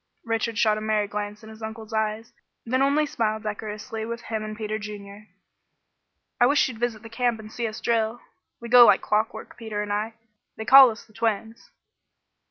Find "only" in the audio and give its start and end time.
2.81-3.05